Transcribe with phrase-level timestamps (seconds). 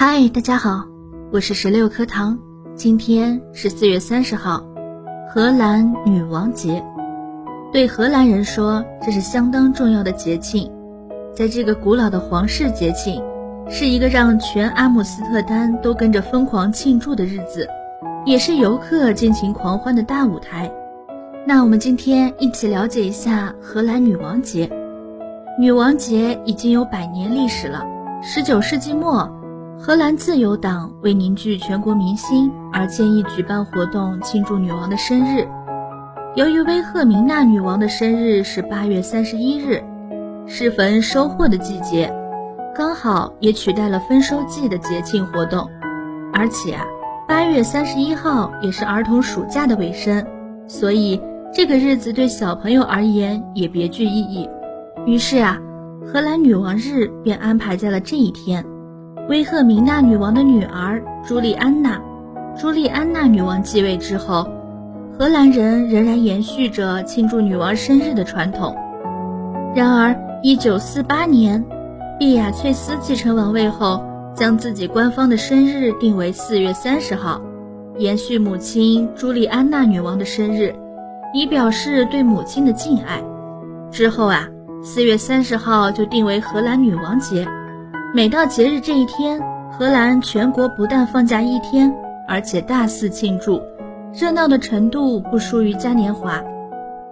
[0.00, 0.84] 嗨，大家好，
[1.32, 2.38] 我是十六颗糖。
[2.76, 4.62] 今天是四月三十号，
[5.28, 6.84] 荷兰女王节。
[7.72, 10.70] 对荷兰人说，这是相当重要的节庆。
[11.34, 13.20] 在这个古老的皇室节庆，
[13.68, 17.68] 是一个让全阿姆斯特丹都跟着疯狂庆祝的日子，
[18.24, 20.70] 也是游客尽情狂欢的大舞台。
[21.44, 24.70] 那我们今天一起了解一下荷兰女王节。
[25.58, 27.84] 女王节已经有百年历史了，
[28.22, 29.28] 十九世纪末。
[29.80, 35.46] 荷兰自由党为凝聚全国民心而建议举办活动庆祝女王的生日。
[36.34, 39.82] 由于威赫明娜女王的生日是八月三十一日，
[40.46, 42.12] 适逢收获的季节，
[42.74, 45.70] 刚好也取代了丰收季的节庆活动。
[46.32, 46.84] 而且啊，
[47.28, 50.26] 八月三十一号也是儿童暑假的尾声，
[50.66, 51.20] 所以
[51.52, 54.48] 这个日子对小朋友而言也别具意义。
[55.06, 55.56] 于是啊，
[56.04, 58.64] 荷兰女王日便安排在了这一天。
[59.28, 62.00] 威赫明娜女王的女儿朱莉安娜，
[62.58, 64.48] 朱莉安娜女王继位之后，
[65.18, 68.74] 荷兰人仍然延续着庆祝女王生日的传统。
[69.74, 71.62] 然而，1948年，
[72.18, 74.02] 碧雅翠丝继承王位后，
[74.34, 77.42] 将自己官方的生日定为4月30号，
[77.98, 80.74] 延续母亲朱莉安娜女王的生日，
[81.34, 83.22] 以表示对母亲的敬爱。
[83.90, 84.48] 之后啊
[84.82, 87.46] ，4月30号就定为荷兰女王节。
[88.14, 89.38] 每到节日这一天，
[89.70, 91.94] 荷兰全国不但放假一天，
[92.26, 93.60] 而且大肆庆祝，
[94.14, 96.42] 热闹的程度不输于嘉年华。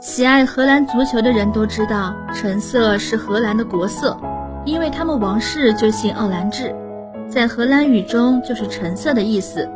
[0.00, 4.14] 喜爱荷兰足球的人都知道，橙色是荷兰的国色，
[4.66, 6.74] 因为他们王室就姓奥兰治，
[7.26, 9.66] 在荷兰语中就是橙色的意思。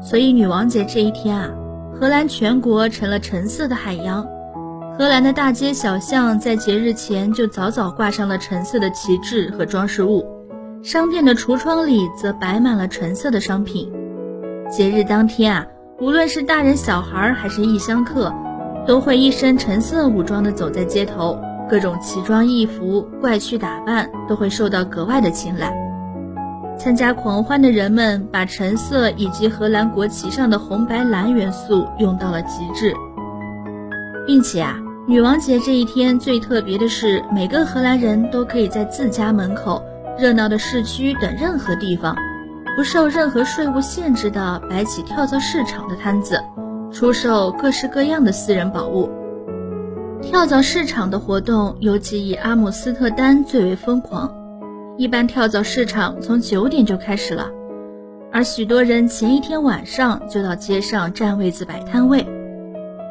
[0.00, 1.50] 所以女王节这一天啊，
[1.92, 4.26] 荷兰全国成了橙色的海洋。
[4.98, 10.26] 荷兰的大街小巷在节日前就早早挂上了橙色的旗帜和装饰物，
[10.82, 13.90] 商店的橱窗里则摆满了橙色的商品。
[14.70, 15.66] 节日当天啊，
[16.00, 18.32] 无论是大人小孩还是异乡客，
[18.86, 21.38] 都会一身橙色武装地走在街头，
[21.68, 25.74] 各种奇装异服、怪趣打扮都会受到格外的青睐。
[26.78, 32.94] 参加狂欢的人们把橙色以及荷兰国旗上的红白蓝元素用到了极致，
[34.30, 34.78] 并且啊。
[35.08, 39.82] 女王节这一天最特别的是，每个荷兰人都可以在自家门口、
[40.16, 42.14] 热闹的市区等任何地方，
[42.76, 46.40] 不受任何税务限制的摆起跳蚤市场的摊子，
[46.92, 49.10] 出售各式各样的私人宝物。
[50.22, 54.32] 跳蚤市场的活动尤其以阿姆斯特丹最为疯狂，
[54.96, 57.48] 一般跳蚤市场从九点就开始了，
[58.30, 62.24] 而许多人前一天晚上就到街上占位子摆摊位。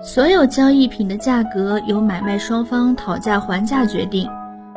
[0.01, 4.29] 所有交易品的价格由买卖双方讨价还价决定，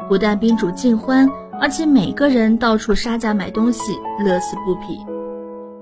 [0.08, 4.98] 不但宾主尽欢，而且每个人到处杀价买东西，乐此不疲。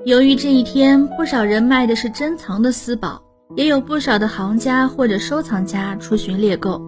[0.04, 3.18] 由于这一天不少人卖的是珍藏的私宝，
[3.56, 6.80] 也有不少的行家或者收藏家出巡猎购。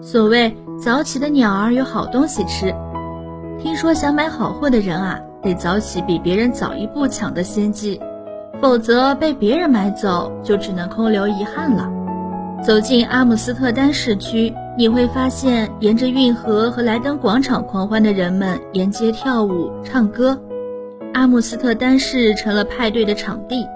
[0.00, 2.72] 所谓早起的鸟儿有好东西吃，
[3.60, 8.00] 听说想买好货的人啊，得早起比别人早一步抢得先机。
[8.60, 11.90] 否则被别人买走，就只能空留遗憾了。
[12.62, 20.38] 走进阿姆斯特丹市区，你会发现沿着运河和莱登广场狂欢的人们沿街跳舞、唱歌。
[21.14, 23.66] 阿姆斯特丹市成了派对的场地。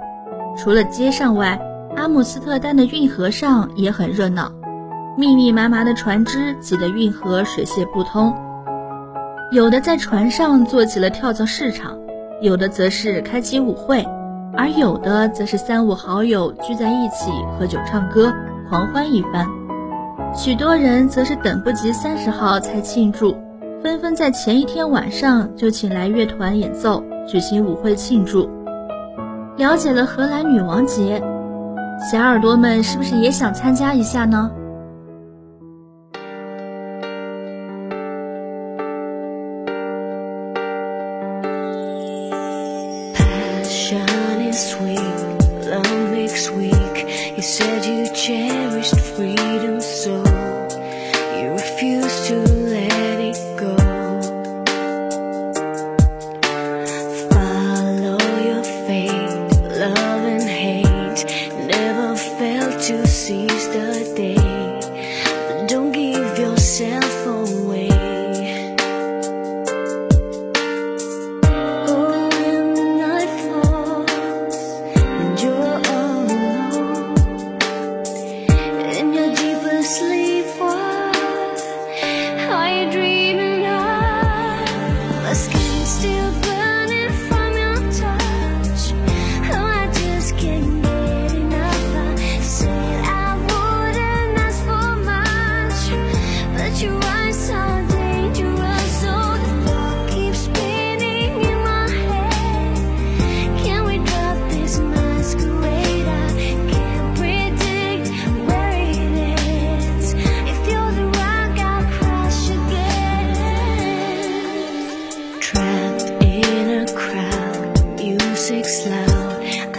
[0.56, 1.58] 除了街上外，
[1.96, 4.52] 阿姆斯特丹的运河上也很热闹，
[5.16, 8.32] 密密麻麻的船只挤得运河水泄不通。
[9.50, 11.98] 有的在船上做起了跳蚤市场，
[12.42, 14.06] 有的则是开启舞会。
[14.56, 18.32] 而有的则是三五好友聚在一起喝酒唱歌
[18.68, 19.46] 狂欢一番，
[20.34, 23.36] 许多人则是等不及三十号才庆祝，
[23.82, 28.48] 纷纷在前一天晚上就请来乐团演奏，举行舞会庆祝。
[29.56, 31.22] 了解了荷兰女王节，
[32.10, 34.50] 小耳朵们是不是也想参加一下呢
[44.54, 44.98] ？sweet,
[45.66, 47.34] love makes weak.
[47.36, 50.43] You said you cherished freedom so
[82.90, 83.13] Dream.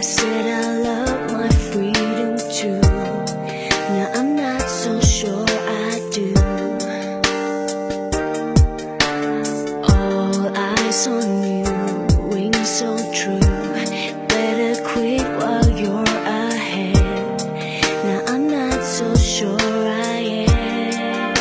[0.06, 2.80] said I love my freedom too.
[3.96, 5.44] Now I'm not so sure
[5.88, 6.32] I do.
[9.82, 11.66] All eyes on you,
[12.30, 13.40] wings so true.
[14.28, 16.94] Better quit while you're ahead.
[18.04, 21.34] Now I'm not so sure I am.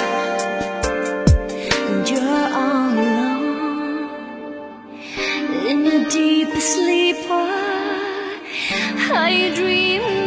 [1.91, 4.09] And you're all alone
[5.67, 7.74] in your deepest sleep.
[8.67, 10.24] I dream